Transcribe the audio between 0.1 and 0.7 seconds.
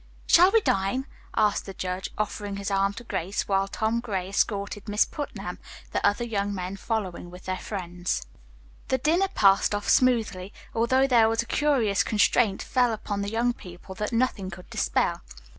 "Shall we